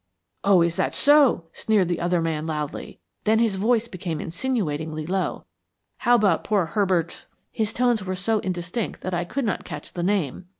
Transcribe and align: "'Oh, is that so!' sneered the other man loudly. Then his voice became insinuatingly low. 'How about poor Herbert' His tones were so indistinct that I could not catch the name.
"'Oh, 0.43 0.63
is 0.63 0.77
that 0.77 0.95
so!' 0.95 1.43
sneered 1.53 1.87
the 1.87 1.99
other 1.99 2.23
man 2.23 2.47
loudly. 2.47 2.99
Then 3.25 3.37
his 3.37 3.57
voice 3.57 3.87
became 3.87 4.19
insinuatingly 4.19 5.05
low. 5.05 5.45
'How 5.99 6.15
about 6.15 6.43
poor 6.43 6.65
Herbert' 6.65 7.27
His 7.51 7.71
tones 7.71 8.03
were 8.03 8.15
so 8.15 8.39
indistinct 8.39 9.01
that 9.01 9.13
I 9.13 9.25
could 9.25 9.45
not 9.45 9.63
catch 9.63 9.93
the 9.93 10.01
name. 10.01 10.47